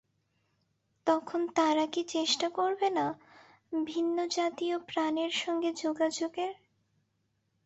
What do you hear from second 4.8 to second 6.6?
প্রাণের সঙ্গে যোগাযোগের?